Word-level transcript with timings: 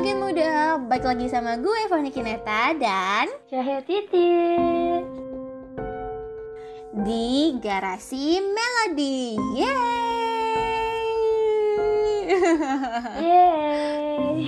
Gen 0.00 0.16
Muda, 0.16 0.80
balik 0.80 1.04
lagi 1.04 1.28
sama 1.28 1.60
gue 1.60 1.84
Fani 1.84 2.08
Kineta 2.08 2.72
dan 2.72 3.28
Cahaya 3.52 3.84
Titis 3.84 5.04
di 7.04 7.52
Garasi 7.60 8.40
Melody. 8.40 9.36
Yeay! 9.60 11.04
Yeay 13.28 14.40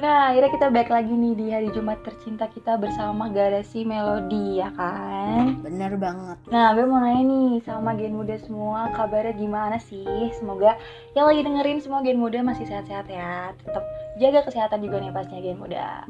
Nah 0.00 0.32
akhirnya 0.32 0.48
kita 0.56 0.66
balik 0.72 0.88
lagi 0.88 1.12
nih 1.12 1.34
di 1.36 1.46
hari 1.52 1.68
Jumat 1.76 2.00
tercinta 2.00 2.48
kita 2.48 2.80
bersama 2.80 3.28
Garasi 3.28 3.84
Melodi 3.84 4.56
ya 4.56 4.72
kan? 4.72 5.60
Bener 5.60 5.92
banget. 6.00 6.40
Nah 6.48 6.72
gue 6.72 6.88
mau 6.88 7.04
nanya 7.04 7.20
nih 7.20 7.60
sama 7.68 7.92
gen 7.92 8.16
muda 8.16 8.40
semua 8.40 8.88
kabarnya 8.96 9.36
gimana 9.36 9.76
sih? 9.76 10.32
Semoga 10.40 10.80
yang 11.12 11.28
lagi 11.28 11.44
dengerin 11.44 11.84
semua 11.84 12.00
gen 12.00 12.16
muda 12.16 12.40
masih 12.40 12.64
sehat-sehat 12.64 13.12
ya. 13.12 13.52
Tetap 13.60 13.84
jaga 14.20 14.44
kesehatan 14.44 14.84
juga 14.84 15.00
nih 15.00 15.10
pastinya 15.10 15.40
gen 15.40 15.56
muda 15.56 16.04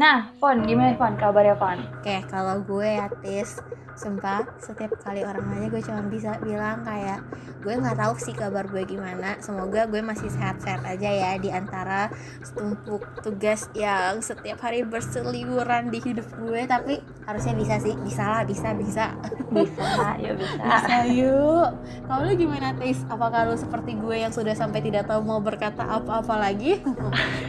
Nah 0.00 0.32
Fon 0.40 0.64
gimana 0.64 0.96
Fon 0.96 1.12
kabarnya 1.20 1.60
Fon? 1.60 1.76
Oke, 2.00 2.24
kalau 2.32 2.64
gue 2.64 2.88
ya 2.88 3.12
Tis, 3.20 3.60
sumpah 4.00 4.48
setiap 4.56 4.96
kali 5.04 5.20
orang 5.20 5.44
nanya 5.44 5.68
gue 5.68 5.84
cuma 5.84 6.00
bisa 6.08 6.40
bilang 6.40 6.80
kayak 6.88 7.20
gue 7.60 7.76
nggak 7.76 8.00
tahu 8.00 8.16
sih 8.16 8.32
kabar 8.32 8.64
gue 8.64 8.80
gimana. 8.88 9.36
Semoga 9.44 9.84
gue 9.84 10.00
masih 10.00 10.32
sehat-sehat 10.32 10.88
aja 10.88 11.10
ya 11.12 11.32
di 11.36 11.52
antara 11.52 12.08
setumpuk 12.40 13.04
tugas 13.20 13.68
yang 13.76 14.24
setiap 14.24 14.64
hari 14.64 14.88
berseliweran 14.88 15.92
di 15.92 16.00
hidup 16.00 16.24
gue. 16.40 16.64
Tapi 16.64 17.04
harusnya 17.28 17.52
bisa 17.52 17.76
sih, 17.84 17.92
bisa 18.00 18.24
lah, 18.24 18.42
bisa, 18.48 18.72
bisa. 18.72 19.12
Bisa 19.52 20.16
ya 20.16 20.32
bisa 20.40 20.64
Bisa 20.64 20.98
yuk. 21.12 21.68
Kalau 22.08 22.24
lu 22.24 22.32
gimana 22.40 22.72
Tis? 22.80 23.04
Apakah 23.12 23.52
lu 23.52 23.56
seperti 23.60 24.00
gue 24.00 24.16
yang 24.16 24.32
sudah 24.32 24.56
sampai 24.56 24.80
tidak 24.80 25.04
tahu 25.04 25.20
mau 25.20 25.44
berkata 25.44 25.84
apa-apa 25.84 26.40
lagi? 26.40 26.80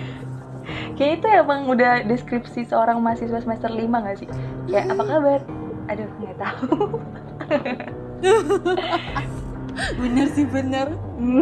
Kayak 1.01 1.17
itu 1.17 1.27
emang 1.33 1.65
udah 1.65 2.05
deskripsi 2.05 2.69
seorang 2.69 3.01
mahasiswa 3.01 3.41
semester 3.41 3.73
5 3.73 3.89
gak 3.89 4.21
sih? 4.21 4.29
Kayak 4.69 4.93
apa 4.93 5.03
kabar? 5.09 5.41
Aduh 5.89 6.05
nggak 6.21 6.37
tahu 6.37 7.01
bener 10.01 10.27
sih 10.29 10.45
bener. 10.45 10.93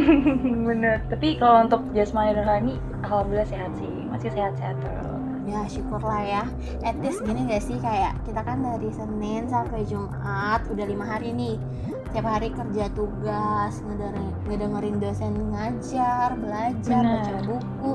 Bener, 0.70 1.04
tapi 1.12 1.36
kalau 1.36 1.68
untuk 1.68 1.82
jasmani 1.92 2.36
dan 2.36 2.48
rohani 2.48 2.76
Alhamdulillah 3.04 3.48
sehat 3.48 3.72
sih, 3.76 3.98
masih 4.20 4.36
sehat-sehat 4.36 4.75
terus. 4.84 5.08
Ya 5.48 5.66
syukurlah 5.66 6.22
ya. 6.22 6.44
At 6.84 7.00
least 7.00 7.23
gini 7.23 7.48
gak 7.48 7.64
sih 7.64 7.80
kayak 7.80 8.20
kita 8.22 8.44
kan 8.44 8.61
dari 8.61 8.92
Senin 8.94 9.50
sampai 9.50 9.81
Jumat 9.88 10.61
Udah 10.67 10.86
lima 10.86 11.08
hari 11.08 11.31
nih. 11.31 11.56
Tiap 12.09 12.26
hari 12.26 12.50
kerja 12.50 12.89
tugas 12.94 13.86
Ngedengerin, 13.86 14.34
ngedengerin 14.45 14.95
dosen 14.98 15.34
ngajar 15.53 16.34
Belajar, 16.36 17.02
Bener. 17.02 17.22
baca 17.22 17.39
buku. 17.48 17.92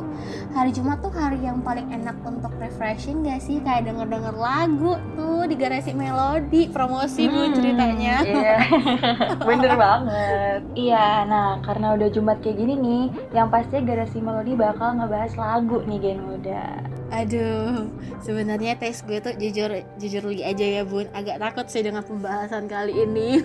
Hari 0.50 0.70
Jumat 0.70 0.98
tuh 0.98 1.12
hari 1.14 1.38
yang 1.42 1.62
paling 1.62 1.86
enak 1.92 2.16
untuk 2.22 2.50
refreshing 2.58 3.22
gak 3.22 3.38
sih? 3.38 3.62
Kayak 3.62 3.86
denger-denger 3.86 4.34
lagu 4.34 4.98
tuh 5.14 5.46
di 5.46 5.54
garasi 5.54 5.92
melodi 5.94 6.66
Promosi 6.72 7.28
bu 7.28 7.38
Hmm, 7.38 7.54
ceritanya. 7.54 8.14
Iya, 8.24 8.56
bener 9.50 9.72
banget. 9.76 10.60
Iya, 10.74 11.28
nah 11.28 11.60
karena 11.60 11.94
udah 11.94 12.08
Jumat 12.08 12.38
kayak 12.40 12.56
gini 12.56 12.74
nih 12.74 13.02
Yang 13.30 13.48
pasti 13.52 13.76
Garasi 13.84 14.18
Melodi 14.18 14.54
bakal 14.54 14.96
ngebahas 14.96 15.34
lagu 15.36 15.82
nih 15.84 15.98
Gen 16.14 16.22
Muda 16.22 16.78
Aduh, 17.10 17.90
sebenarnya 18.22 18.78
tes 18.78 19.02
gue 19.02 19.18
tuh 19.18 19.34
jujur 19.38 19.70
jujur 19.98 20.22
lagi 20.22 20.42
aja 20.46 20.66
ya 20.80 20.82
bun, 20.82 21.06
agak 21.14 21.38
takut 21.38 21.66
sih 21.70 21.82
dengan 21.82 22.02
pembahasan 22.02 22.66
kali 22.66 22.90
ini. 23.06 23.38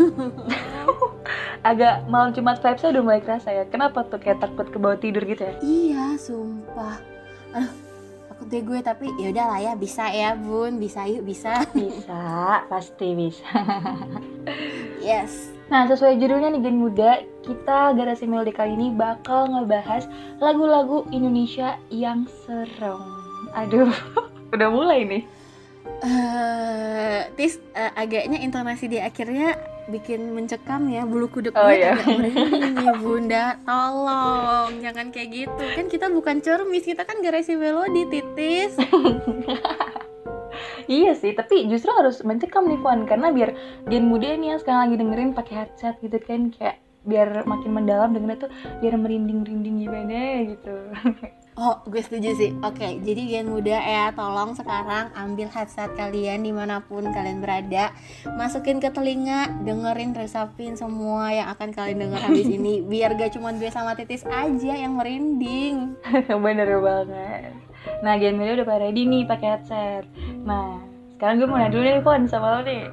Agak 1.69 2.07
malam 2.09 2.33
Jumat 2.33 2.63
vibesnya 2.63 2.95
udah 2.95 3.03
mulai 3.03 3.21
kerasa 3.21 3.51
ya 3.51 3.67
Kenapa 3.67 4.07
tuh 4.07 4.17
kayak 4.17 4.41
takut 4.41 4.71
ke 4.71 4.77
bawah 4.79 4.97
tidur 4.97 5.21
gitu 5.27 5.43
ya? 5.43 5.53
iya, 5.61 6.05
sumpah. 6.17 6.97
Aduh, 7.53 7.73
takut 8.31 8.47
deh 8.49 8.63
gue 8.63 8.79
tapi 8.81 9.05
ya 9.21 9.27
udahlah 9.29 9.59
ya 9.61 9.73
bisa 9.77 10.07
ya 10.09 10.33
bun, 10.33 10.79
bisa 10.81 11.05
yuk 11.05 11.27
bisa. 11.27 11.61
Bisa, 11.75 12.63
pasti 12.71 13.13
bisa 13.13 13.53
Yes. 15.03 15.58
Nah, 15.69 15.85
sesuai 15.85 16.17
judulnya 16.17 16.49
nih 16.49 16.61
Gen 16.65 16.81
Muda, 16.81 17.11
kita 17.45 17.93
Garasi 17.93 18.25
Melodi 18.25 18.49
kali 18.49 18.73
ini 18.73 18.89
bakal 18.89 19.45
ngebahas 19.47 20.09
lagu-lagu 20.41 21.05
Indonesia 21.13 21.77
yang 21.93 22.25
serem. 22.43 22.97
Aduh, 23.53 23.93
udah 24.53 24.69
mulai 24.73 25.05
nih. 25.05 25.23
Eh, 25.99 27.21
tis 27.35 27.61
eh, 27.75 27.91
agaknya 27.93 28.41
intonasi 28.41 28.87
di 28.87 28.97
akhirnya 28.97 29.53
bikin 29.89 30.31
mencekam 30.31 30.85
ya 30.87 31.01
bulu 31.03 31.27
kuduk 31.27 31.51
Oh, 31.57 31.65
iya. 31.67 31.97
agak 31.97 32.07
merinding 32.13 32.77
bunda 33.01 33.57
tolong 33.65 34.69
jangan 34.85 35.09
kayak 35.09 35.29
gitu 35.33 35.63
kan 35.73 35.89
kita 35.89 36.05
bukan 36.13 36.45
cermis 36.45 36.85
kita 36.85 37.03
kan 37.03 37.17
garasi 37.25 37.57
melodi 37.57 38.05
titis 38.05 38.77
Iya 40.89 41.13
sih, 41.13 41.37
tapi 41.37 41.69
justru 41.69 41.93
harus 41.93 42.25
mencekam 42.25 42.65
nih 42.65 42.81
Fon, 42.81 43.05
karena 43.05 43.29
biar 43.29 43.53
Gen 43.85 44.09
Muda 44.09 44.33
nih 44.33 44.57
yang 44.57 44.59
sekarang 44.59 44.89
lagi 44.89 44.95
dengerin 44.97 45.31
pakai 45.37 45.53
headset 45.53 45.95
gitu 46.01 46.17
kan, 46.17 46.49
kayak 46.49 46.81
biar 47.05 47.45
makin 47.45 47.71
mendalam 47.77 48.09
dengernya 48.11 48.49
tuh 48.49 48.51
biar 48.81 48.97
merinding-merinding 48.97 49.85
gimana 49.85 50.49
gitu. 50.49 50.75
Oh, 51.59 51.75
gue 51.91 51.99
setuju 51.99 52.39
sih. 52.39 52.55
Oke, 52.63 53.03
jadi 53.03 53.19
Gen 53.35 53.51
Muda 53.51 53.83
ya, 53.83 54.15
tolong 54.15 54.55
sekarang 54.55 55.11
ambil 55.11 55.51
headset 55.51 55.91
kalian 55.91 56.47
di 56.47 56.55
mana 56.55 56.79
pun 56.79 57.03
kalian 57.11 57.43
berada, 57.43 57.91
masukin 58.39 58.79
ke 58.79 58.87
telinga, 58.87 59.51
dengerin, 59.67 60.15
resapin 60.15 60.79
semua 60.79 61.35
yang 61.35 61.51
akan 61.51 61.75
kalian 61.75 61.99
denger 61.99 62.31
habis 62.31 62.47
ini, 62.55 62.79
biar 62.79 63.11
gak 63.19 63.35
cuma 63.35 63.51
gue 63.51 63.67
sama 63.67 63.91
Titis 63.91 64.23
aja 64.23 64.71
yang 64.71 64.95
merinding. 64.95 65.99
Bener 66.47 66.79
banget. 66.79 67.51
Nah, 67.99 68.13
Gen 68.19 68.39
Muda 68.39 68.59
udah 68.59 68.67
pada 68.67 68.79
ready 68.87 69.03
nih 69.07 69.23
pakai 69.27 69.47
headset. 69.57 70.03
Nah, 70.43 70.79
sekarang 71.15 71.43
gue 71.43 71.47
mau 71.47 71.59
nanya 71.59 71.73
dulu 71.73 71.83
nih 71.83 72.03
Fon 72.03 72.21
sama 72.27 72.59
lo 72.59 72.61
nih. 72.63 72.83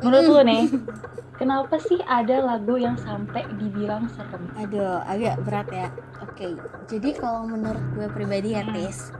Menurut 0.00 0.26
lo 0.28 0.40
nih, 0.44 0.62
kenapa 1.40 1.76
sih 1.80 2.00
ada 2.04 2.40
lagu 2.40 2.76
yang 2.76 2.96
sampai 2.96 3.44
dibilang 3.56 4.08
serem? 4.12 4.48
Aduh, 4.56 5.00
agak 5.04 5.40
berat 5.44 5.68
ya. 5.72 5.88
Oke, 6.24 6.56
jadi 6.88 7.16
kalau 7.16 7.48
menurut 7.48 7.84
gue 7.96 8.08
pribadi 8.12 8.56
ya, 8.56 8.64
Tis, 8.72 9.12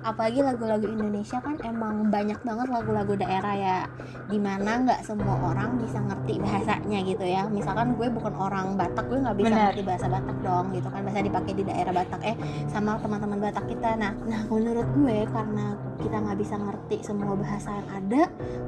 apalagi 0.00 0.40
lagu-lagu 0.40 0.88
Indonesia 0.88 1.38
kan 1.44 1.60
emang 1.60 2.08
banyak 2.08 2.40
banget 2.40 2.66
lagu-lagu 2.72 3.12
daerah 3.20 3.54
ya, 3.54 3.78
di 4.26 4.40
mana 4.40 4.80
nggak 4.82 5.04
semua 5.04 5.36
orang 5.52 5.76
bisa 5.76 6.00
ngerti 6.00 6.40
bahasanya 6.40 6.98
gitu 7.04 7.24
ya. 7.28 7.44
Misalkan 7.52 7.94
gue 8.00 8.08
bukan 8.08 8.32
orang 8.32 8.74
Batak, 8.80 9.04
gue 9.12 9.18
nggak 9.20 9.36
bisa 9.36 9.52
Benar. 9.52 9.64
ngerti 9.70 9.82
bahasa 9.84 10.06
Batak 10.08 10.36
dong, 10.40 10.64
gitu 10.72 10.88
kan. 10.88 11.00
Bahasa 11.04 11.20
dipakai 11.20 11.52
di 11.52 11.64
daerah 11.68 11.92
Batak 11.92 12.20
eh 12.24 12.36
sama 12.72 12.96
teman-teman 12.98 13.38
Batak 13.38 13.64
kita. 13.68 13.90
Nah, 14.00 14.12
nah 14.24 14.42
menurut 14.48 14.88
gue 14.96 15.18
karena 15.28 15.76
kita 16.02 16.16
nggak 16.20 16.38
bisa 16.38 16.54
ngerti 16.60 16.96
semua 17.00 17.32
bahasa 17.38 17.70
yang 17.72 17.88
ada, 17.90 18.22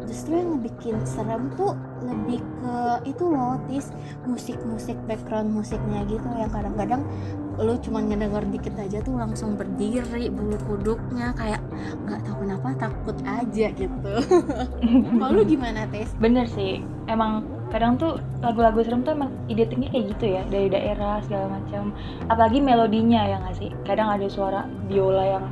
justru 0.08 0.38
yang 0.38 0.58
ngebikin 0.58 0.96
serem 1.04 1.50
tuh 1.58 1.76
lebih 2.00 2.40
ke 2.62 2.76
itu 3.10 3.24
loh, 3.28 3.60
Tis, 3.68 3.90
musik-musik 4.24 4.96
background 5.04 5.52
musiknya 5.52 6.06
gitu 6.08 6.26
yang 6.38 6.50
kadang-kadang 6.50 7.02
lu 7.54 7.78
cuma 7.78 8.02
ngedenger 8.02 8.42
dikit 8.50 8.74
aja 8.82 8.98
tuh 8.98 9.14
langsung 9.14 9.54
berdiri 9.54 10.26
bulu 10.26 10.58
kuduknya 10.66 11.30
kayak 11.38 11.62
nggak 12.02 12.26
tahu 12.26 12.42
kenapa 12.42 12.68
takut 12.74 13.14
aja 13.22 13.70
gitu 13.70 14.14
kalau 15.22 15.30
lu 15.30 15.46
gimana 15.46 15.86
tes 15.86 16.10
Bener 16.18 16.46
sih, 16.46 16.80
emang 17.10 17.44
kadang 17.68 17.98
tuh 17.98 18.22
lagu-lagu 18.38 18.80
serem 18.86 19.02
tuh 19.02 19.18
emang 19.18 19.34
identiknya 19.50 19.90
kayak 19.90 20.06
gitu 20.14 20.24
ya 20.30 20.42
dari 20.46 20.68
daerah 20.70 21.18
segala 21.26 21.58
macam. 21.58 21.90
Apalagi 22.30 22.62
melodinya 22.62 23.26
ya 23.26 23.36
nggak 23.42 23.56
sih. 23.58 23.70
Kadang 23.82 24.14
ada 24.14 24.26
suara 24.30 24.64
biola 24.86 25.24
yang 25.26 25.44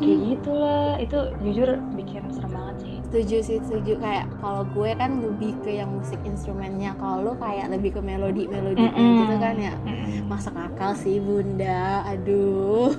kayak 0.00 0.18
gitu 0.32 0.50
lah. 0.54 0.96
Itu 0.98 1.18
jujur 1.44 1.68
bikin 1.94 2.28
serem 2.32 2.52
banget 2.52 2.76
sih. 2.80 2.96
setuju 3.14 3.36
sih 3.46 3.58
setuju 3.62 3.94
kayak 4.02 4.26
kalau 4.42 4.66
gue 4.74 4.90
kan 4.98 5.22
lebih 5.22 5.54
ke 5.62 5.78
yang 5.78 5.86
musik 5.94 6.18
instrumennya 6.26 6.98
kalau 6.98 7.30
lu 7.30 7.32
kayak 7.38 7.70
lebih 7.70 7.94
ke 7.94 8.00
melodi 8.02 8.50
melodi 8.50 8.90
Mm-mm. 8.90 9.22
gitu 9.22 9.34
kan 9.38 9.54
ya 9.54 9.74
Mm-mm. 9.86 10.26
masuk 10.26 10.50
akal 10.58 10.98
sih 10.98 11.22
bunda 11.22 12.02
aduh 12.10 12.90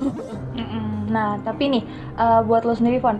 Mm-mm. 0.55 1.11
Nah, 1.11 1.37
tapi 1.43 1.67
nih 1.67 1.83
eh, 2.15 2.41
buat 2.47 2.63
lo 2.63 2.73
sendiri, 2.73 2.97
Fon, 3.03 3.19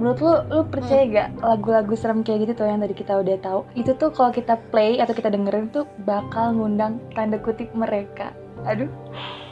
menurut 0.00 0.18
lo, 0.24 0.34
lo 0.48 0.60
percaya 0.66 1.04
gak 1.06 1.28
lagu-lagu 1.44 1.94
serem 1.94 2.24
kayak 2.24 2.48
gitu 2.48 2.64
tuh 2.64 2.66
yang 2.66 2.80
tadi 2.80 2.94
kita 2.96 3.20
udah 3.20 3.36
tahu, 3.38 3.60
itu 3.76 3.92
tuh 4.00 4.10
kalau 4.10 4.32
kita 4.32 4.56
play 4.72 4.96
atau 4.98 5.12
kita 5.12 5.28
dengerin 5.28 5.68
tuh 5.70 5.84
bakal 6.08 6.56
ngundang 6.56 6.98
tanda 7.12 7.36
kutip 7.36 7.70
mereka. 7.76 8.32
Aduh, 8.64 8.88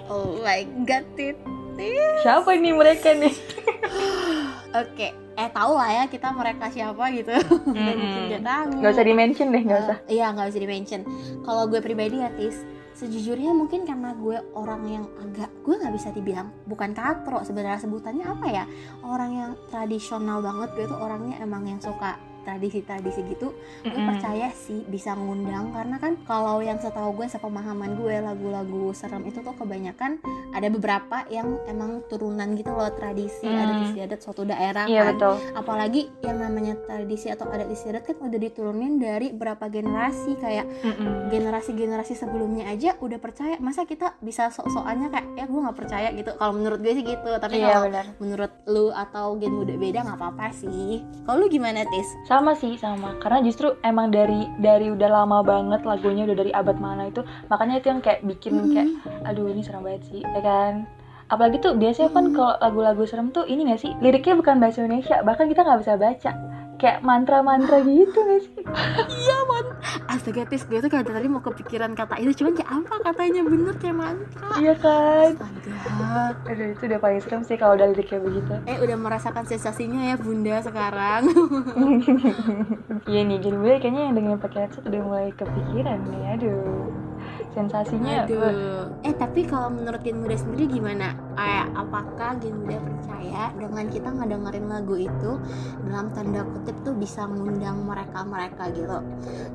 oh 0.08 0.40
my 0.40 0.64
god 0.88 1.04
titis 1.78 2.26
siapa 2.26 2.50
nih 2.58 2.74
mereka 2.74 3.14
nih? 3.14 3.34
oke 4.82 5.08
eh 5.38 5.48
tau 5.54 5.78
lah 5.78 6.02
ya 6.02 6.04
kita 6.10 6.34
mereka 6.34 6.66
siapa 6.66 7.14
gitu. 7.14 7.30
Mungkin 7.70 8.26
gak 8.26 8.42
tahu. 8.42 8.82
Gak 8.82 8.90
usah 8.90 9.06
di-mention 9.06 9.54
deh, 9.54 9.62
gak 9.62 9.80
usah. 9.86 9.96
Eh, 10.10 10.18
iya 10.18 10.34
nggak 10.34 10.50
usah 10.50 10.60
di 10.60 10.66
mention 10.66 11.00
kalau 11.46 11.70
gue 11.70 11.78
pribadi 11.78 12.18
ya 12.18 12.34
tis 12.34 12.66
sejujurnya 12.98 13.54
mungkin 13.54 13.86
karena 13.86 14.10
gue 14.18 14.42
orang 14.58 14.82
yang 14.90 15.06
agak 15.22 15.46
gue 15.62 15.78
nggak 15.78 15.94
bisa 15.94 16.10
dibilang 16.10 16.50
bukan 16.66 16.90
katro 16.90 17.46
sebenarnya 17.46 17.78
sebutannya 17.78 18.26
apa 18.26 18.46
ya? 18.50 18.64
Orang 19.06 19.30
yang 19.30 19.50
tradisional 19.70 20.42
banget 20.42 20.74
gue 20.74 20.86
tuh 20.90 20.98
orangnya 20.98 21.38
emang 21.38 21.62
yang 21.70 21.78
suka 21.78 22.18
tradisi-tradisi 22.48 23.20
gitu 23.28 23.52
gue 23.78 23.92
Mm-mm. 23.92 24.08
percaya 24.08 24.48
sih 24.50 24.80
bisa 24.84 25.12
ngundang 25.12 25.68
karena 25.70 25.96
kan 25.96 26.16
kalau 26.24 26.58
yang 26.58 26.80
setahu 26.80 27.12
gue 27.14 27.28
sepemahaman 27.28 27.92
gue 27.94 28.16
lagu-lagu 28.18 28.90
serem 28.90 29.20
itu 29.22 29.38
tuh 29.38 29.52
kebanyakan 29.52 30.16
ada 30.50 30.68
beberapa 30.68 31.28
yang 31.28 31.60
emang 31.66 32.00
turunan 32.08 32.56
gitu 32.56 32.72
loh 32.72 32.88
tradisi 32.90 33.40
Hmm. 33.40 33.58
adat 33.58 33.78
istiadat 33.84 34.18
suatu 34.18 34.42
daerah 34.42 34.84
Iya 34.84 35.02
kan 35.04 35.14
betul. 35.14 35.34
apalagi 35.54 36.02
yang 36.22 36.38
namanya 36.38 36.74
tradisi 36.80 37.28
atau 37.28 37.44
adat 37.46 37.68
istiadat 37.68 38.02
kan 38.02 38.16
udah 38.18 38.38
diturunin 38.38 38.96
dari 38.96 39.30
berapa 39.30 39.68
generasi 39.68 40.36
kayak 40.36 40.64
Mm-mm. 40.80 41.28
generasi-generasi 41.28 42.14
sebelumnya 42.14 42.64
aja 42.66 42.94
udah 42.98 43.18
percaya 43.18 43.58
masa 43.58 43.82
kita 43.82 44.14
bisa 44.18 44.48
sok-sokannya 44.48 45.08
kayak 45.08 45.26
ya 45.34 45.44
gue 45.44 45.60
nggak 45.60 45.76
percaya 45.76 46.08
gitu 46.12 46.30
kalau 46.34 46.52
menurut 46.54 46.78
gue 46.78 46.92
sih 46.92 47.04
gitu 47.04 47.30
tapi 47.36 47.58
Iya 47.58 47.74
kalau 47.74 47.88
menurut 48.18 48.52
lu 48.64 48.86
atau 48.88 49.26
gen 49.36 49.52
muda 49.52 49.74
beda 49.74 49.98
nggak 50.04 50.18
apa-apa 50.18 50.46
sih 50.52 51.02
kalau 51.24 51.38
lu 51.38 51.48
gimana 51.48 51.82
tis 51.84 52.08
Sama 52.22 52.37
sih 52.54 52.78
sama. 52.78 53.16
Karena 53.18 53.42
justru 53.42 53.74
emang 53.82 54.12
dari 54.12 54.46
dari 54.58 54.92
udah 54.92 55.08
lama 55.08 55.42
banget 55.42 55.82
lagunya 55.82 56.22
udah 56.28 56.36
dari 56.36 56.52
abad 56.54 56.76
mana 56.78 57.08
itu, 57.08 57.22
makanya 57.48 57.80
itu 57.80 57.86
yang 57.90 58.00
kayak 58.02 58.20
bikin 58.26 58.52
kayak 58.74 58.88
aduh 59.26 59.48
ini 59.50 59.62
serem 59.64 59.82
banget 59.82 60.02
sih, 60.06 60.20
ya 60.22 60.40
kan? 60.42 60.84
Apalagi 61.28 61.60
tuh 61.60 61.76
biasanya 61.76 62.08
kan 62.12 62.32
Mm. 62.32 62.34
kalau 62.34 62.54
lagu-lagu 62.56 63.04
serem 63.04 63.28
tuh 63.28 63.44
ini 63.44 63.68
gak 63.68 63.84
sih 63.84 63.92
liriknya 64.00 64.32
bukan 64.40 64.56
bahasa 64.62 64.80
Indonesia, 64.80 65.20
bahkan 65.20 65.44
kita 65.44 65.60
nggak 65.60 65.80
bisa 65.84 65.94
baca, 66.00 66.30
kayak 66.78 66.98
mantra-mantra 67.00 67.82
gitu 67.82 68.14
gak 68.16 68.40
sih? 68.40 68.62
astaga 70.08 70.46
tis 70.46 70.62
gue 70.62 70.78
tuh 70.78 70.88
kayak 70.88 71.04
tadi 71.04 71.26
mau 71.26 71.38
kepikiran 71.38 71.92
kata 71.92 72.16
itu 72.16 72.32
cuman 72.38 72.54
kayak 72.54 72.70
apa 72.72 72.94
katanya 73.04 73.42
bener 73.42 73.74
kayak 73.76 73.96
mantra 73.96 74.48
Iya 74.56 74.74
kan? 74.74 75.30
astaga 75.34 76.24
Aduh 76.46 76.66
itu 76.70 76.82
udah 76.84 76.98
paling 76.98 77.20
serem 77.20 77.42
sih 77.42 77.56
kalau 77.56 77.74
udah 77.74 77.86
liriknya 77.88 78.18
begitu. 78.18 78.52
eh 78.64 78.76
udah 78.78 78.96
merasakan 78.96 79.44
sensasinya 79.44 80.00
ya 80.04 80.16
bunda 80.16 80.56
sekarang 80.60 81.22
Iya 83.04 83.20
nih, 83.22 83.38
jadi 83.38 83.56
gue 83.56 83.74
kayaknya 83.78 84.02
yang 84.04 84.16
dengan 84.16 84.36
pakai 84.36 84.60
headset 84.62 84.84
udah 84.84 85.00
mulai 85.00 85.28
kepikiran 85.32 85.98
nih, 86.06 86.22
aduh. 86.34 86.88
Sensasinya, 87.58 88.24
wah, 88.30 88.50
Aduh. 88.54 88.84
Eh 89.02 89.14
tapi 89.18 89.40
kalau 89.42 89.68
menurut 89.74 89.98
Gen 90.06 90.22
Muda 90.22 90.38
sendiri 90.38 90.70
gimana? 90.70 91.18
Kayak 91.34 91.66
apakah 91.74 92.30
Gen 92.38 92.54
Muda 92.54 92.78
percaya 92.78 93.42
dengan 93.58 93.84
kita 93.90 94.08
ngedengerin 94.14 94.66
lagu 94.70 94.94
itu 94.94 95.30
dalam 95.86 96.10
tanda 96.14 96.46
kutip 96.46 96.76
tuh 96.86 96.94
bisa 96.94 97.26
ngundang 97.26 97.82
mereka-mereka 97.82 98.70
gitu. 98.74 98.98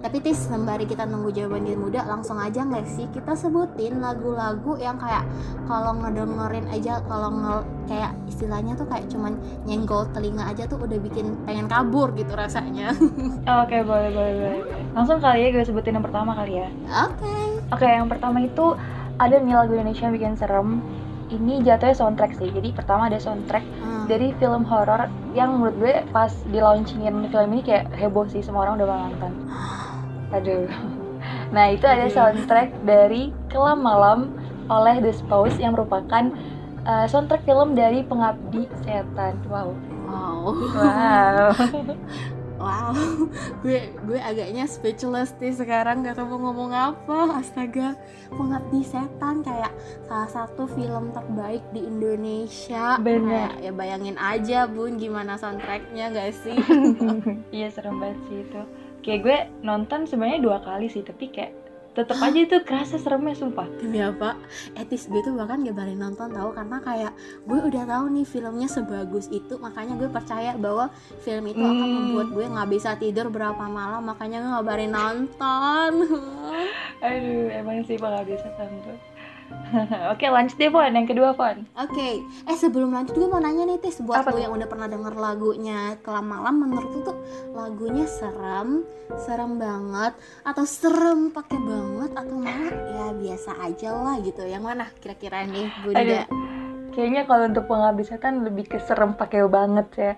Tapi 0.03 0.17
tis 0.19 0.39
sembari 0.43 0.83
kita 0.83 1.07
nunggu 1.07 1.31
jawaban 1.31 1.63
Gen 1.63 1.79
Muda 1.79 2.03
langsung 2.03 2.35
aja 2.39 2.63
nggak 2.67 2.87
sih 2.87 3.07
kita 3.15 3.35
sebutin 3.39 4.03
lagu-lagu 4.03 4.75
yang 4.79 4.99
kayak 4.99 5.23
kalau 5.67 5.95
ngedengerin 5.95 6.67
aja 6.71 6.99
kalau 7.07 7.31
nge 7.31 7.57
kayak 7.87 8.11
istilahnya 8.31 8.73
tuh 8.79 8.87
kayak 8.87 9.05
cuman 9.11 9.35
nyenggol 9.67 10.07
telinga 10.15 10.47
aja 10.47 10.63
tuh 10.67 10.79
udah 10.79 10.99
bikin 10.99 11.35
pengen 11.43 11.67
kabur 11.67 12.11
gitu 12.15 12.31
rasanya. 12.35 12.95
Oke, 13.63 13.83
boleh, 13.83 14.09
boleh, 14.11 14.33
boleh. 14.39 14.61
Langsung 14.95 15.19
kali 15.19 15.47
ya 15.47 15.47
gue 15.51 15.63
sebutin 15.63 15.99
yang 15.99 16.05
pertama 16.05 16.31
kali 16.35 16.63
ya. 16.63 16.67
Oke. 17.07 17.52
Oke, 17.73 17.89
yang 17.89 18.05
pertama 18.05 18.45
itu 18.45 18.77
ada 19.17 19.35
nih 19.37 19.57
lagu 19.57 19.73
Indonesia 19.73 20.05
yang 20.05 20.13
bikin 20.13 20.33
serem. 20.37 20.79
Ini 21.33 21.65
jatuhnya 21.65 21.97
soundtrack 21.97 22.37
sih. 22.37 22.53
Jadi 22.53 22.69
pertama 22.77 23.09
ada 23.09 23.17
soundtrack 23.17 23.65
Hmm. 23.81 24.05
dari 24.05 24.35
film 24.37 24.61
horor 24.67 25.09
yang 25.33 25.57
menurut 25.57 25.75
gue 25.81 25.93
pas 26.13 26.29
di 26.45 26.61
launchingin 26.61 27.25
film 27.33 27.49
ini 27.57 27.63
kayak 27.65 27.89
heboh 27.97 28.29
sih 28.29 28.45
semua 28.45 28.69
orang 28.69 28.77
udah 28.77 29.09
nonton. 29.09 29.33
Aduh. 30.37 30.69
Nah 31.49 31.73
itu 31.73 31.85
ada 31.89 32.05
soundtrack 32.05 32.85
dari 32.85 33.33
Kelam 33.49 33.81
Malam 33.81 34.35
oleh 34.69 35.01
The 35.01 35.13
Spouse 35.15 35.57
yang 35.57 35.73
merupakan 35.73 36.29
uh, 36.83 37.05
soundtrack 37.09 37.47
film 37.47 37.73
dari 37.73 38.05
Pengabdi 38.05 38.69
Setan. 38.85 39.39
Wow. 39.49 39.73
Wow. 40.05 40.41
Wow. 40.77 41.49
Wow, 42.63 42.95
gue 43.63 43.91
gue 44.07 44.19
agaknya 44.23 44.63
speechless 44.63 45.35
nih 45.35 45.51
sekarang 45.51 46.07
gak 46.07 46.15
tahu 46.15 46.39
mau 46.39 46.47
ngomong 46.47 46.71
apa. 46.71 47.43
Astaga, 47.43 47.99
pengabdi 48.31 48.87
setan 48.87 49.43
kayak 49.43 49.75
salah 50.07 50.31
satu 50.31 50.63
film 50.71 51.11
terbaik 51.11 51.59
di 51.75 51.83
Indonesia. 51.83 52.95
Kayak, 53.27 53.59
ya 53.59 53.71
bayangin 53.75 54.15
aja 54.15 54.63
bun 54.71 54.95
gimana 54.95 55.35
soundtracknya 55.35 56.15
gak 56.15 56.31
sih? 56.31 56.55
Iya 57.55 57.67
serem 57.67 57.99
banget 57.99 58.19
sih 58.31 58.39
itu. 58.47 58.61
Kayak 59.03 59.19
gue 59.19 59.37
nonton 59.67 60.07
sebenarnya 60.07 60.39
dua 60.39 60.57
kali 60.63 60.87
sih, 60.87 61.03
tapi 61.03 61.27
kayak 61.35 61.51
tetep 61.93 62.17
aja 62.17 62.39
itu 62.41 62.57
kerasa 62.65 62.97
seremnya 62.97 63.37
sumpah. 63.37 63.69
Demi 63.77 64.01
apa? 64.01 64.33
Etis 64.73 65.05
gue 65.05 65.21
tuh 65.21 65.37
bahkan 65.37 65.61
gak 65.61 65.77
balik 65.77 65.97
nonton 65.97 66.33
tahu 66.33 66.49
karena 66.51 66.77
kayak 66.81 67.13
gue 67.45 67.59
udah 67.69 67.83
tahu 67.85 68.05
nih 68.09 68.25
filmnya 68.25 68.67
sebagus 68.67 69.29
itu, 69.29 69.61
makanya 69.61 69.93
gue 70.01 70.09
percaya 70.09 70.57
bahwa 70.57 70.89
film 71.21 71.45
itu 71.45 71.61
akan 71.61 71.85
Hmm. 71.85 71.95
membuat 72.01 72.27
gue 72.33 72.45
nggak 72.49 72.69
bisa 72.73 72.89
tidur 72.97 73.29
berapa 73.29 73.63
malam, 73.69 74.01
makanya 74.03 74.41
gue 74.41 74.51
gak 74.57 74.67
balik 74.67 74.89
nonton. 74.89 75.91
Aduh, 77.05 77.47
emang 77.53 77.85
sih 77.85 78.01
bakal 78.01 78.25
bisa 78.25 78.49
tuh. 78.57 79.12
Oke, 80.13 80.25
lanjut 80.29 80.55
deh, 80.57 80.69
Fon. 80.69 80.93
Yang 80.93 81.07
kedua, 81.15 81.29
Fon. 81.33 81.65
Oke, 81.79 82.21
eh 82.21 82.57
sebelum 82.57 82.93
lanjut 82.93 83.17
gue 83.17 83.29
mau 83.29 83.41
nanya 83.41 83.65
nih 83.65 83.81
Tis 83.81 84.01
buat 84.05 84.21
Apa 84.21 84.33
lo 84.33 84.39
yang 84.39 84.53
udah 84.53 84.67
pernah 84.69 84.87
denger 84.89 85.13
lagunya 85.17 85.97
Kelam 86.05 86.29
Malam 86.29 86.55
menurut 86.67 86.89
lu 86.93 87.01
tuh 87.01 87.17
lagunya 87.57 88.05
serem, 88.05 88.85
serem 89.25 89.57
banget 89.57 90.13
atau 90.45 90.63
serem 90.65 91.33
pakai 91.33 91.57
banget 91.57 92.11
atau 92.13 92.35
malah 92.37 92.73
ya 92.93 93.05
biasa 93.17 93.51
aja 93.65 93.89
lah 93.93 94.15
gitu. 94.21 94.45
Yang 94.45 94.63
mana 94.63 94.85
kira-kira 95.01 95.45
nih 95.47 95.67
Bunda? 95.81 96.01
Aduh. 96.01 96.42
Kayaknya 96.93 97.21
kalau 97.23 97.43
untuk 97.45 97.65
pengabdi 97.65 98.03
setan 98.03 98.41
lebih 98.41 98.65
ke 98.65 98.77
serem 98.79 99.13
pakai 99.13 99.43
banget 99.47 99.87
ya. 99.95 100.13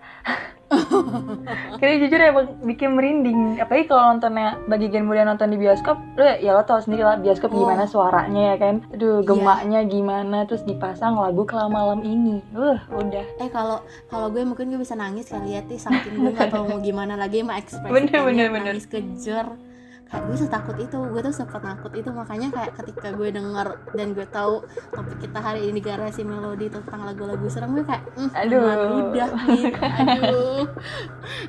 Kayaknya 1.78 1.98
jujur 2.02 2.20
emang 2.20 2.46
bikin 2.64 2.90
merinding. 2.92 3.40
Apalagi 3.58 3.86
kalau 3.86 4.04
nontonnya 4.10 4.60
bagi 4.66 4.90
gen 4.90 5.06
muda 5.06 5.24
nonton 5.24 5.48
di 5.48 5.58
bioskop, 5.58 5.96
lo 6.16 6.26
ya 6.36 6.52
lo 6.52 6.64
tau 6.64 6.80
sendiri 6.80 7.02
lah 7.02 7.16
bioskop 7.16 7.48
Oh. 7.48 7.64
gimana 7.64 7.86
suaranya 7.86 8.52
ya 8.52 8.58
kan. 8.58 8.76
Aduh, 8.90 9.22
Iya. 9.22 9.26
gemaknya 9.26 9.80
gimana 9.86 10.38
terus 10.44 10.64
dipasang 10.64 11.16
lagu 11.16 11.46
kelam 11.46 11.70
malam 11.70 12.02
ini. 12.02 12.42
Uh, 12.52 12.76
udah. 12.92 13.26
Eh 13.40 13.48
kalau 13.48 13.80
kalau 14.08 14.28
gue 14.28 14.42
mungkin 14.42 14.68
gue 14.68 14.82
bisa 14.82 14.94
nangis 14.94 15.30
kali 15.30 15.54
ya 15.54 15.62
Tis 15.62 15.86
saking 15.86 16.18
gue 16.18 16.34
gak 16.34 16.50
tahu 16.50 16.68
mau 16.68 16.80
gimana 16.80 17.16
lagi 17.16 17.40
emang 17.40 17.56
ekspresi 17.58 17.94
Bener, 17.94 18.20
bener, 18.22 18.48
bener. 18.50 18.74
nangis 18.74 18.86
kejer 18.86 19.46
kayak 20.06 20.24
gue 20.30 20.38
setakut 20.38 20.78
itu 20.78 20.98
gue 21.02 21.22
tuh 21.22 21.34
sempat 21.34 21.62
takut 21.62 21.92
itu 21.98 22.10
makanya 22.14 22.48
kayak 22.54 22.72
ketika 22.78 23.10
gue 23.12 23.30
denger 23.34 23.68
dan 23.98 24.08
gue 24.14 24.28
tahu 24.30 24.62
topik 24.94 25.18
kita 25.18 25.40
hari 25.42 25.62
ini 25.70 25.80
garasi 25.82 26.22
melodi 26.22 26.70
tentang 26.70 27.10
lagu-lagu 27.10 27.46
serem 27.50 27.74
gue 27.74 27.86
kayak 27.86 28.06
mm, 28.14 28.30
Aduh. 28.38 28.62
udah 29.12 29.30
nih 29.50 29.64
aduh 30.14 30.64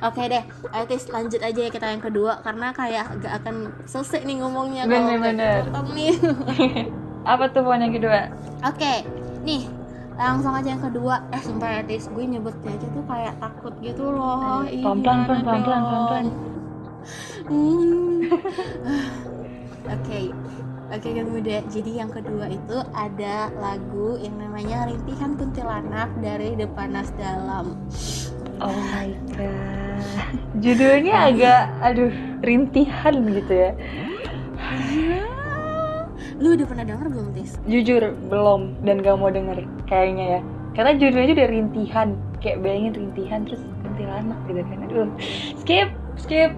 oke 0.01 0.21
deh 0.25 0.43
ayo 0.73 0.83
Tis 0.89 1.05
lanjut 1.07 1.41
aja 1.41 1.59
ya 1.59 1.69
kita 1.69 1.85
yang 1.93 2.01
kedua 2.01 2.41
karena 2.41 2.73
kayak 2.73 3.05
gak 3.21 3.33
akan 3.45 3.55
selesai 3.85 4.25
nih 4.25 4.41
ngomongnya 4.41 4.83
kalau 4.89 5.05
Bener, 5.05 5.17
nggak 5.21 5.35
bener. 5.37 5.61
nih 5.93 6.13
Apa 7.27 7.51
tuh 7.51 7.59
Fon 7.67 7.83
yang 7.83 7.91
kedua? 7.91 8.31
Oke, 8.63 9.03
nih 9.43 9.67
langsung 10.15 10.55
aja 10.55 10.71
yang 10.71 10.79
kedua. 10.79 11.27
Eh 11.35 11.41
sumpah 11.43 11.69
ya 11.75 11.81
Tis, 11.83 12.07
gue 12.07 12.23
nyebutnya 12.23 12.71
aja 12.71 12.87
tuh 12.87 13.03
kayak 13.03 13.35
takut 13.43 13.75
gitu 13.83 14.07
loh. 14.07 14.63
Ih, 14.63 14.79
Pelan-pelan, 14.79 15.27
gimana 15.27 15.35
pelan-pelan, 15.43 15.59
dong? 15.59 15.83
pelan-pelan. 15.83 16.25
Hmm. 17.45 18.33
Oke, 19.87 20.33
oke 20.91 21.07
kan 21.13 21.25
muda. 21.29 21.61
Jadi 21.69 21.91
yang 22.01 22.11
kedua 22.11 22.49
itu 22.49 22.77
ada 22.97 23.53
lagu 23.61 24.17
yang 24.19 24.35
namanya 24.41 24.89
Rintihan 24.89 25.37
Kuntilanak 25.37 26.09
dari 26.19 26.57
Depanas 26.57 27.13
Dalam. 27.15 27.77
Oh 28.57 28.73
my 28.91 29.13
god. 29.37 30.33
Judulnya 30.59 31.29
agak 31.29 31.61
aduh 31.85 32.11
rintihan 32.41 33.15
gitu 33.29 33.53
ya. 33.53 33.71
Iya. 34.89 35.23
Lu 36.37 36.53
udah 36.53 36.65
pernah 36.69 36.85
denger 36.85 37.07
belum 37.09 37.27
Tis? 37.33 37.57
Jujur 37.65 38.13
belum 38.29 38.81
dan 38.85 39.01
gak 39.01 39.17
mau 39.17 39.29
denger 39.29 39.65
kayaknya 39.89 40.25
ya. 40.37 40.41
Karena 40.77 40.91
judulnya 40.97 41.25
aja 41.25 41.33
udah 41.37 41.49
rintihan. 41.49 42.07
Kayak 42.37 42.57
bayangin 42.61 42.93
rintihan 42.93 43.41
terus 43.49 43.61
kuntilanak 43.81 44.39
gitu 44.45 44.61
kan. 44.61 44.77
Aduh. 44.85 45.09
Skip, 45.61 45.89
skip. 46.17 46.51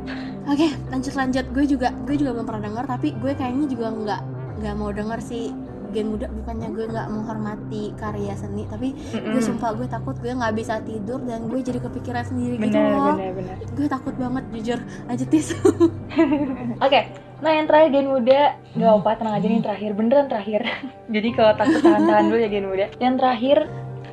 Oke, 0.48 0.68
lanjut 0.88 1.14
lanjut. 1.14 1.46
Gue 1.52 1.66
juga 1.66 1.92
gue 2.06 2.16
juga 2.16 2.32
belum 2.32 2.46
pernah 2.48 2.64
denger 2.70 2.86
tapi 2.88 3.08
gue 3.18 3.32
kayaknya 3.34 3.66
juga 3.68 3.88
nggak 3.92 4.22
nggak 4.60 4.76
mau 4.76 4.92
denger 4.92 5.20
sih 5.20 5.52
gen 5.90 6.14
muda. 6.14 6.30
Bukannya 6.30 6.70
gue 6.70 6.86
nggak 6.86 7.08
menghormati 7.10 7.84
karya 7.98 8.38
seni 8.38 8.64
tapi 8.70 8.94
gue 8.94 9.20
Mm-mm. 9.20 9.42
sumpah 9.42 9.74
gue 9.74 9.90
takut 9.90 10.16
gue 10.16 10.30
nggak 10.30 10.54
bisa 10.54 10.80
tidur 10.86 11.18
dan 11.26 11.50
gue 11.50 11.60
jadi 11.60 11.82
kepikiran 11.82 12.24
sendiri 12.24 12.56
gitu 12.56 12.78
Bener, 12.78 12.94
loh. 12.94 13.18
bener, 13.18 13.32
bener. 13.34 13.56
gue 13.74 13.88
takut 13.90 14.14
banget 14.16 14.44
jujur. 14.54 14.80
Lanjut 15.10 15.28
tis. 15.28 15.48
Oke, 16.86 17.00
nah 17.42 17.52
yang 17.52 17.66
terakhir 17.66 17.90
Gen 17.92 18.08
Muda. 18.08 18.42
Gak 18.78 18.92
apa, 19.02 19.10
tenang 19.18 19.36
aja 19.38 19.48
nih 19.50 19.62
terakhir. 19.62 19.92
Beneran 19.98 20.26
terakhir. 20.30 20.62
Jadi 21.16 21.30
kalau 21.34 21.52
takut 21.58 21.82
tahan-tahan 21.82 22.26
dulu 22.30 22.38
ya 22.38 22.50
Gen 22.50 22.66
Muda. 22.70 22.86
Yang 23.02 23.16
terakhir 23.18 23.58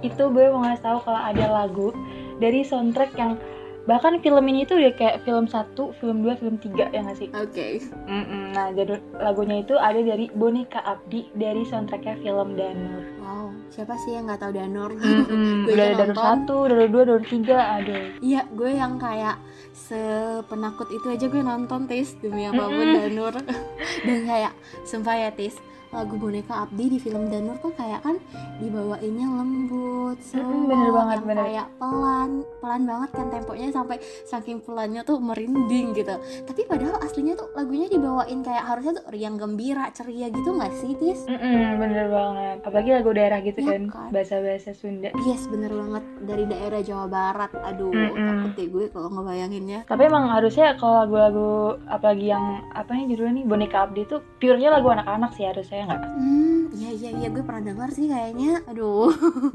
itu 0.00 0.22
gue 0.28 0.44
mau 0.52 0.60
ngasih 0.60 0.84
tahu 0.84 0.98
kalau 1.08 1.16
ada 1.18 1.46
lagu 1.48 1.88
Dari 2.36 2.60
soundtrack 2.62 3.16
yang 3.16 3.40
bahkan 3.86 4.18
film 4.18 4.44
ini 4.44 4.62
tuh 4.62 4.76
udah 4.76 4.92
kayak 4.92 5.22
film 5.22 5.46
1, 5.46 5.78
film 5.96 6.16
2, 6.20 6.36
film 6.36 6.56
3 6.58 6.90
ya 6.90 7.00
nggak 7.00 7.16
sih 7.16 7.30
oke 7.30 7.66
Mm-mm. 8.04 8.50
nah 8.50 8.68
jadi 8.70 8.98
lagunya 9.16 9.62
itu 9.62 9.74
ada 9.74 9.96
dari 9.96 10.26
Boneka 10.28 10.82
Abdi 10.82 11.30
dari 11.32 11.62
soundtracknya 11.62 12.18
film 12.18 12.54
Danur 12.54 13.02
wow 13.22 13.46
siapa 13.70 13.94
sih 14.02 14.12
yang 14.12 14.26
nggak 14.26 14.42
tahu 14.42 14.52
Danur 14.52 14.90
Mm-mm. 14.98 15.64
Gue 15.64 15.72
udah 15.72 15.88
Danur. 15.94 16.16
1, 16.18 16.50
Danur 16.50 16.88
2, 16.90 17.08
Danur 17.08 17.22
3 17.22 17.46
aduh 17.78 18.04
Iya, 18.18 18.42
gue 18.50 18.70
yang 18.72 18.98
kayak 18.98 19.36
sepenakut 19.72 20.88
itu 20.90 21.06
aja 21.06 21.26
gue 21.26 21.42
nonton 21.42 21.86
Tis 21.86 22.18
demi 22.18 22.42
apa 22.44 22.66
pun 22.66 22.82
Mm-mm. 22.82 22.96
Danur 23.06 23.34
dan 24.06 24.18
kayak 24.26 24.52
sumpah 24.82 25.14
ya 25.16 25.30
Tis 25.30 25.54
lagu 25.96 26.14
boneka 26.14 26.54
Abdi 26.62 26.84
di 26.88 26.98
film 26.98 27.26
Danur 27.26 27.56
tuh 27.56 27.72
kayak 27.72 28.04
kan 28.04 28.20
dibawainnya 28.56 29.26
lembut, 29.26 30.20
slow, 30.20 30.44
bener 30.66 30.92
banget, 30.92 31.16
yang 31.16 31.26
bener. 31.26 31.42
kayak 31.42 31.66
pelan, 31.76 32.30
pelan 32.58 32.82
banget 32.84 33.10
kan 33.10 33.26
temponya 33.28 33.68
sampai 33.70 33.96
saking 34.22 34.60
pelannya 34.60 35.00
tuh 35.02 35.16
merinding 35.16 35.92
gitu. 35.92 36.12
Tapi 36.44 36.62
padahal 36.64 37.00
aslinya 37.00 37.32
tuh 37.34 37.48
lagunya 37.52 37.88
dibawain 37.88 38.40
kayak 38.40 38.64
harusnya 38.66 38.92
tuh 38.94 39.06
riang 39.08 39.36
gembira, 39.36 39.88
ceria 39.90 40.28
gitu 40.28 40.52
nggak 40.52 40.72
sih 40.74 40.92
Tis? 40.94 41.24
Mm-mm, 41.26 41.78
bener 41.78 42.06
banget 42.06 42.56
apalagi 42.62 42.90
lagu 42.92 43.10
daerah 43.10 43.38
gitu 43.40 43.58
Iya 43.58 43.70
kan 43.70 43.82
kan? 43.88 44.08
bahasa-bahasa 44.10 44.70
Sunda 44.72 45.10
Yes, 45.24 45.46
bener 45.46 45.72
banget 45.72 46.04
dari 46.22 46.44
daerah 46.44 46.80
Jawa 46.82 47.06
Barat. 47.06 47.50
Aduh, 47.64 47.88
Mm-mm. 47.88 48.26
takut 48.26 48.52
deh 48.54 48.68
gue 48.68 48.84
kalau 48.90 49.08
ngebayanginnya. 49.10 49.80
tapi 49.86 50.02
emang 50.04 50.28
harusnya 50.28 50.76
kalau 50.76 51.00
lagu-lagu 51.02 51.50
apalagi 51.86 52.28
yang 52.28 52.44
apa 52.70 52.92
nih 52.92 53.08
judulnya 53.08 53.32
nih 53.34 53.46
Boneka 53.46 53.78
Abdi 53.82 54.02
tuh 54.04 54.20
purenya 54.36 54.68
lagu 54.70 54.88
anak-anak 54.88 55.32
sih 55.32 55.44
harusnya 55.44 55.78
ya 55.78 55.85
nggak 55.86 56.00
Hmm, 56.16 56.72
iya 56.74 56.90
iya 56.96 57.10
iya 57.14 57.28
gue 57.30 57.44
pernah 57.44 57.62
dengar 57.62 57.88
sih 57.92 58.08
kayaknya. 58.08 58.64
Aduh, 58.66 59.12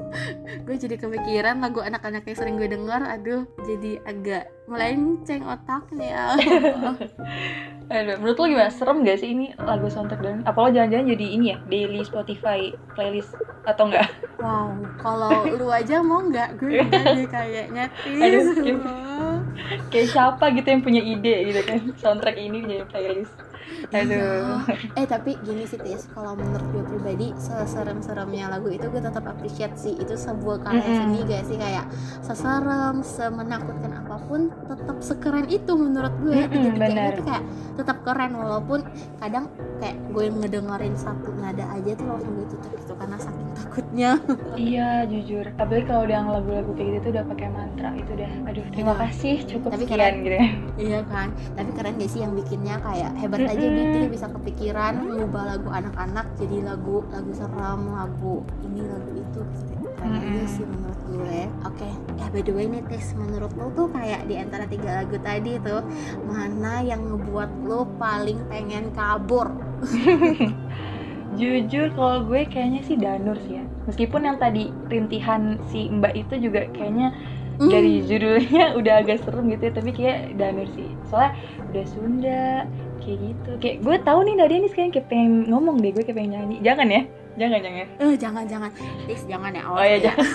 gue 0.65 0.75
jadi 0.77 0.95
kepikiran 0.95 1.59
lagu 1.59 1.83
anak-anak 1.83 2.23
yang 2.23 2.37
sering 2.37 2.55
gue 2.55 2.69
dengar. 2.69 3.01
Aduh, 3.03 3.49
jadi 3.65 3.99
agak 4.07 4.47
melenceng 4.69 5.43
otaknya. 5.43 6.37
Aduh, 7.91 8.15
menurut 8.23 8.37
lo 8.39 8.45
gimana? 8.47 8.71
Serem 8.71 9.03
gak 9.03 9.19
sih 9.19 9.35
ini 9.35 9.51
lagu 9.59 9.91
soundtrack 9.91 10.23
dan 10.23 10.47
apa 10.47 10.55
lo 10.63 10.69
jangan-jangan 10.71 11.11
jadi 11.11 11.25
ini 11.27 11.45
ya 11.51 11.57
daily 11.67 12.01
Spotify 12.07 12.71
playlist 12.95 13.35
atau 13.67 13.91
enggak? 13.91 14.07
wow, 14.39 14.71
kalau 14.95 15.43
lu 15.51 15.67
aja 15.67 15.99
mau 15.99 16.23
nggak? 16.23 16.55
Gue 16.55 16.87
deh 16.87 17.27
kayaknya. 17.35 17.91
Aduh, 18.07 18.41
skip. 18.55 18.79
Kayak 19.91 20.07
siapa 20.07 20.45
gitu 20.55 20.67
yang 20.71 20.81
punya 20.81 21.01
ide 21.03 21.35
gitu 21.51 21.61
kan 21.67 21.79
soundtrack 21.99 22.39
ini 22.39 22.63
jadi 22.63 22.85
playlist. 22.87 23.50
Aduh. 23.91 24.61
eh 24.95 25.05
tapi 25.05 25.35
gini 25.43 25.67
sih 25.67 25.77
Tis, 25.77 26.07
kalau 26.11 26.33
menurut 26.35 26.65
gue 26.71 26.83
pribadi 26.87 27.27
seserem-seremnya 27.35 28.51
lagu 28.51 28.71
itu 28.71 28.87
gue 28.87 29.01
tetap 29.01 29.25
appreciate 29.27 29.75
sih. 29.75 29.93
Itu 29.95 30.15
sebuah 30.15 30.63
karya 30.63 30.87
Mm-mm. 30.87 30.97
seni 30.97 31.19
gak 31.27 31.43
sih? 31.47 31.57
Kayak 31.59 31.85
seserem, 32.23 33.03
semenakutkan 33.03 33.91
apa 34.05 34.15
pun 34.25 34.49
tetap 34.67 34.97
sekeren 35.03 35.47
itu 35.47 35.73
menurut 35.75 36.13
gue. 36.23 36.47
Mm-mm, 36.47 36.51
tiga-tiganya 36.51 37.03
benar. 37.03 37.13
itu 37.13 37.21
kayak 37.23 37.43
tetap 37.75 37.97
keren. 38.03 38.31
Walaupun 38.35 38.79
kadang 39.19 39.45
kayak 39.81 39.97
gue 40.11 40.25
ngedengerin 40.31 40.95
satu 40.95 41.29
nada 41.37 41.65
aja 41.75 41.91
tuh 41.95 42.05
langsung 42.07 42.31
gue 42.37 42.47
tutup 42.49 42.71
gitu. 42.79 42.93
Karena 42.95 43.17
saking 43.19 43.50
takutnya 43.71 44.19
Iya 44.51 45.07
jujur. 45.07 45.47
Apalagi 45.55 45.87
kalau 45.87 46.03
udah 46.03 46.15
yang 46.19 46.27
lagu-lagu 46.27 46.71
kayak 46.75 46.89
gitu 46.91 46.99
tuh 47.01 47.11
udah 47.15 47.23
pakai 47.23 47.47
mantra 47.47 47.89
itu 47.95 48.11
udah. 48.11 48.31
Aduh 48.51 48.65
terima 48.67 48.91
Iya. 48.91 48.99
kasih 49.07 49.35
cukup 49.47 49.69
Tapi 49.71 49.83
sekian 49.87 49.95
keren. 49.95 50.15
gitu 50.19 50.35
ya. 50.35 50.47
iya 50.75 50.99
kan 51.07 51.27
tapi 51.55 51.69
keren 51.71 51.93
gak 51.95 52.09
sih 52.09 52.19
yang 52.19 52.33
bikinnya 52.33 52.75
kayak 52.81 53.11
hebat 53.15 53.39
aja 53.45 53.61
Mm-mm. 53.61 53.79
gitu 53.93 54.05
bisa 54.11 54.27
kepikiran 54.27 54.93
ngubah 54.99 55.43
lagu 55.47 55.69
anak-anak 55.69 56.25
jadi 56.35 56.57
lagu 56.65 57.05
lagu 57.07 57.31
seram 57.31 57.81
lagu 57.87 58.35
ini 58.61 58.81
lagu 58.83 59.09
itu 59.13 59.39
gitu. 59.39 59.87
keren 59.95 60.11
aja 60.17 60.43
sih 60.49 60.65
menurut 60.65 60.99
gue 61.07 61.39
oke 61.63 61.89
ya 62.17 62.25
by 62.27 62.41
the 62.41 62.51
way 62.51 62.65
nih 62.65 62.83
tes 62.89 63.13
menurut 63.13 63.51
lo 63.55 63.71
tuh 63.71 63.87
kayak 63.87 64.25
di 64.25 64.35
antara 64.35 64.65
tiga 64.65 64.99
lagu 64.99 65.15
tadi 65.21 65.55
tuh 65.61 65.79
mana 66.25 66.81
yang 66.81 66.99
ngebuat 67.05 67.51
lo 67.63 67.87
paling 67.95 68.41
pengen 68.49 68.91
kabur 68.91 69.47
Jujur 71.33 71.87
kalau 71.91 72.23
gue 72.23 72.43
kayaknya 72.43 72.81
sih 72.81 72.95
Danur 72.95 73.39
sih 73.39 73.55
ya. 73.55 73.65
Meskipun 73.83 74.21
yang 74.21 74.37
tadi 74.37 74.67
rintihan 74.85 75.41
si 75.65 75.87
Mbak 75.87 76.13
itu 76.17 76.33
juga 76.41 76.67
kayaknya 76.69 77.11
Hmm. 77.53 77.69
dari 77.69 78.01
judulnya 78.01 78.73
udah 78.79 78.93
agak 78.99 79.21
serem 79.21 79.45
gitu 79.47 79.69
ya, 79.69 79.71
tapi 79.71 79.89
kayak 79.91 80.33
Danur 80.33 80.65
sih. 80.71 80.89
Soalnya 81.05 81.37
udah 81.63 81.85
Sunda 81.85 82.45
kayak 82.97 83.17
gitu. 83.21 83.51
Kayak 83.59 83.77
gue 83.79 83.95
tahu 84.01 84.19
nih 84.23 84.35
Nadia 84.35 84.57
nih 84.57 84.71
sekarang 84.71 84.91
kayak 84.91 85.07
pengen 85.07 85.31
ngomong 85.45 85.77
deh, 85.77 85.91
gue 85.91 86.01
kayak 86.01 86.17
pengen 86.17 86.31
nyanyi. 86.33 86.57
Jangan 86.59 86.87
ya. 86.89 87.01
Jangan 87.31 87.59
jangan. 87.61 87.87
eh 87.95 88.15
jangan 88.17 88.43
jangan 88.43 88.69
tis 89.05 89.23
jangan 89.23 89.51
ya 89.53 89.61
Oh 89.63 89.71
awas 89.71 89.85
ya 89.85 89.87
ya. 89.87 89.97
jangan. 90.03 90.27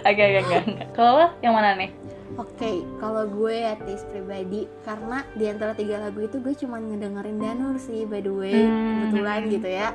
Agak 0.00 0.26
enggak. 0.38 0.62
enggak. 0.64 0.88
Kalau 0.92 1.12
lo 1.14 1.26
yang 1.40 1.52
mana 1.52 1.74
nih? 1.74 1.90
Oke, 2.32 2.70
kalau 2.96 3.28
gue 3.28 3.52
ya 3.58 3.76
tis 3.76 4.00
pribadi 4.06 4.64
karena 4.80 5.20
di 5.30 5.44
antara 5.44 5.76
tiga 5.76 6.00
lagu 6.00 6.24
itu 6.24 6.38
gue 6.38 6.54
cuma 6.56 6.78
ngedengerin 6.78 7.36
Danur 7.36 7.76
sih 7.76 8.08
by 8.08 8.18
the 8.18 8.30
way 8.30 8.54
Hmm. 8.56 8.88
kebetulan 9.04 9.40
gitu 9.50 9.68
ya. 9.68 9.88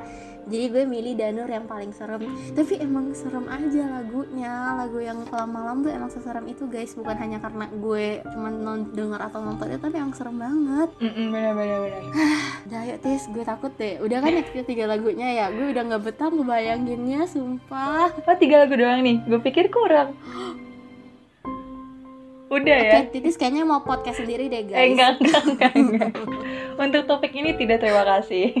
Jadi 0.48 0.64
gue 0.72 0.84
milih 0.88 1.12
Danur 1.12 1.44
yang 1.44 1.68
paling 1.68 1.92
serem. 1.92 2.24
Tapi 2.56 2.80
emang 2.80 3.12
serem 3.12 3.44
aja 3.52 4.00
lagunya. 4.00 4.80
Lagu 4.80 4.96
yang 4.96 5.20
kelam 5.28 5.52
malam 5.52 5.84
tuh 5.84 5.92
emang 5.92 6.08
seserem 6.08 6.48
itu 6.48 6.64
guys, 6.64 6.96
bukan 6.96 7.16
hanya 7.20 7.38
karena 7.38 7.68
gue 7.68 8.24
cuma 8.32 8.48
non 8.48 8.88
denger 8.96 9.20
atau 9.20 9.44
nonton 9.44 9.68
itu 9.68 9.80
tapi 9.84 9.96
emang 10.00 10.16
serem 10.16 10.36
banget. 10.40 10.88
Mm-mm, 11.04 11.26
bener 11.28 11.52
bener 11.52 11.78
bener. 11.84 12.02
Udah 12.64 12.80
ayo 12.88 12.96
tis, 13.04 13.22
gue 13.28 13.44
takut 13.44 13.72
deh. 13.76 14.00
Udah 14.00 14.18
kan 14.24 14.32
ya 14.32 14.64
tiga 14.64 14.84
lagunya 14.88 15.28
ya. 15.36 15.46
Gue 15.52 15.76
udah 15.76 15.82
nggak 15.84 16.02
betah 16.08 16.32
ngebayanginnya, 16.32 17.28
sumpah. 17.28 18.16
Oh 18.24 18.36
tiga 18.40 18.64
lagu 18.64 18.72
doang 18.72 19.04
nih. 19.04 19.20
Gue 19.28 19.40
pikir 19.44 19.68
kurang. 19.68 20.16
Udah 22.48 22.78
ya. 22.80 22.92
Oke, 23.04 23.20
Titis 23.20 23.36
kayaknya 23.36 23.68
mau 23.68 23.84
podcast 23.84 24.24
sendiri 24.24 24.48
deh 24.48 24.64
guys. 24.64 24.80
Eh, 24.80 24.86
enggak, 24.96 25.20
enggak, 25.20 25.42
enggak, 25.44 25.72
enggak. 25.76 26.12
Untuk 26.78 27.02
topik 27.04 27.32
ini 27.36 27.52
tidak 27.58 27.84
terima 27.84 28.04
kasih. 28.08 28.56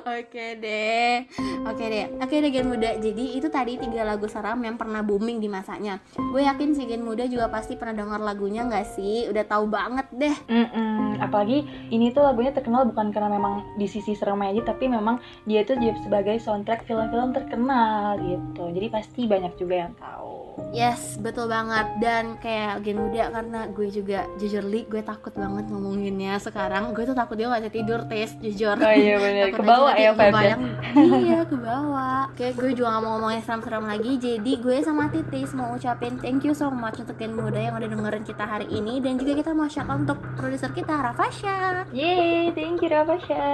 Oke 0.00 0.56
deh, 0.60 1.24
oke 1.64 1.84
deh, 1.84 2.06
oke 2.20 2.34
deh 2.34 2.50
Gen 2.52 2.68
Muda. 2.68 2.96
Jadi 3.00 3.36
itu 3.36 3.48
tadi 3.48 3.76
tiga 3.76 4.04
lagu 4.04 4.28
seram 4.28 4.60
yang 4.64 4.76
pernah 4.80 5.04
booming 5.04 5.40
di 5.40 5.48
masanya. 5.48 6.00
Gue 6.16 6.44
yakin 6.44 6.72
si 6.76 6.86
Gen 6.86 7.04
Muda 7.04 7.26
juga 7.28 7.48
pasti 7.48 7.76
pernah 7.76 8.04
dengar 8.04 8.20
lagunya 8.20 8.64
nggak 8.64 8.86
sih? 8.96 9.28
Udah 9.28 9.44
tahu 9.44 9.68
banget 9.68 10.06
deh. 10.14 10.36
Mm-mm. 10.48 11.20
Apalagi 11.20 11.66
ini 11.90 12.12
tuh 12.14 12.24
lagunya 12.24 12.54
terkenal 12.54 12.86
bukan 12.88 13.12
karena 13.12 13.32
memang 13.32 13.76
di 13.76 13.86
sisi 13.90 14.16
seremnya 14.16 14.56
aja, 14.56 14.72
tapi 14.72 14.88
memang 14.88 15.20
dia 15.44 15.66
tuh 15.66 15.76
jadi 15.76 15.96
sebagai 16.00 16.36
soundtrack 16.40 16.86
film-film 16.88 17.36
terkenal 17.36 18.16
gitu. 18.22 18.70
Jadi 18.70 18.86
pasti 18.88 19.20
banyak 19.26 19.52
juga 19.58 19.74
yang 19.88 19.92
tahu. 19.98 20.49
Yes, 20.70 21.18
betul 21.18 21.50
banget. 21.50 21.86
Dan 22.02 22.38
kayak 22.38 22.82
Gen 22.82 22.98
Muda 22.98 23.30
karena 23.30 23.60
gue 23.70 23.88
juga 23.90 24.26
jujur 24.38 24.64
li, 24.66 24.86
gue 24.86 25.02
takut 25.02 25.34
banget 25.34 25.66
ngomonginnya. 25.70 26.38
Sekarang. 26.38 26.94
Gue 26.94 27.06
tuh 27.06 27.14
takut 27.14 27.34
dia 27.38 27.50
nggak 27.50 27.66
bisa 27.66 27.72
tidur 27.74 28.00
tes, 28.06 28.30
jujur. 28.38 28.76
Oh 28.78 28.94
iya 28.94 29.16
bener, 29.18 29.54
ke 29.54 29.62
bawah 29.62 29.94
ya 29.94 30.10
vibes 30.14 30.30
ngebayang, 30.30 30.62
Iya 30.94 31.40
ke 31.44 31.56
bawah 31.58 32.22
Kayak 32.38 32.54
gue 32.56 32.70
juga 32.78 32.88
gak 32.96 33.02
mau 33.02 33.10
ngomongin 33.18 33.42
seram-seram 33.42 33.84
lagi. 33.84 34.12
Jadi 34.16 34.52
gue 34.62 34.76
sama 34.80 35.10
Titis 35.10 35.50
mau 35.52 35.74
ucapin 35.74 36.16
thank 36.22 36.46
you 36.46 36.54
so 36.54 36.70
much 36.70 37.02
Untuk 37.02 37.18
Gen 37.18 37.34
Muda 37.34 37.58
yang 37.58 37.74
udah 37.76 37.88
dengerin 37.90 38.24
kita 38.24 38.44
hari 38.46 38.66
ini. 38.70 39.02
Dan 39.02 39.18
juga 39.18 39.32
kita 39.42 39.50
mau 39.52 39.66
shout 39.66 39.90
out 39.90 40.06
untuk 40.06 40.18
produser 40.38 40.70
kita 40.70 40.94
Rafasha. 40.94 41.84
Yeay, 41.90 42.54
thank 42.54 42.78
you 42.80 42.88
Rafasha. 42.88 43.48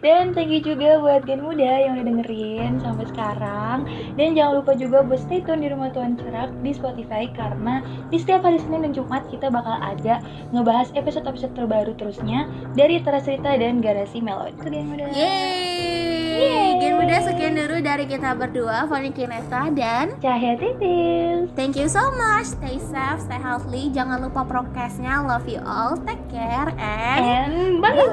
Dan 0.00 0.32
thank 0.32 0.54
you 0.54 0.62
juga 0.62 1.02
buat 1.02 1.26
Gen 1.26 1.42
Muda 1.42 1.70
yang 1.90 1.98
udah 1.98 2.06
dengerin 2.06 2.72
sampai 2.80 3.06
sekarang. 3.10 3.78
Dan 4.14 4.38
jangan 4.38 4.62
lupa 4.62 4.72
juga 4.78 5.02
buat 5.02 5.20
stay 5.20 5.42
tune 5.42 5.66
di 5.66 5.68
Rumah 5.72 5.90
Tuan 5.90 6.09
Jalan 6.18 6.50
di 6.64 6.72
Spotify 6.74 7.28
karena 7.30 7.84
di 8.08 8.16
setiap 8.18 8.42
hari 8.46 8.58
Senin 8.58 8.86
dan 8.88 8.92
Jumat 8.96 9.26
kita 9.28 9.52
bakal 9.52 9.78
ada 9.78 10.22
ngebahas 10.50 10.90
episode-episode 10.96 11.52
terbaru 11.54 11.92
terusnya 11.98 12.48
dari 12.74 13.02
Teras 13.02 13.28
Cerita 13.28 13.54
dan 13.54 13.84
Garasi 13.84 14.18
Melon. 14.24 14.54
Itu 14.56 14.68
Gen 14.70 14.86
Muda. 14.88 15.10
Yeay! 15.12 16.30
Yeay. 16.40 16.70
Muda 17.10 17.26
sekian 17.26 17.58
dulu 17.58 17.82
dari 17.82 18.06
kita 18.06 18.38
berdua, 18.38 18.86
Fani 18.86 19.10
Kinesa 19.10 19.66
dan 19.74 20.14
Cahaya 20.22 20.54
Titil. 20.54 21.50
Thank 21.58 21.74
you 21.74 21.90
so 21.90 22.12
much. 22.14 22.54
Stay 22.54 22.78
safe, 22.78 23.24
stay 23.26 23.40
healthy. 23.40 23.90
Jangan 23.90 24.22
lupa 24.22 24.46
prokesnya. 24.46 25.26
Love 25.26 25.50
you 25.50 25.58
all. 25.66 25.98
Take 26.06 26.22
care 26.30 26.70
and, 26.78 27.50
and 27.50 27.82
bye-bye. 27.82 28.06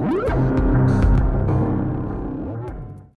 bye-bye. 0.00 0.48